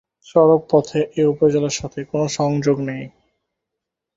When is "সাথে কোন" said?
1.79-2.21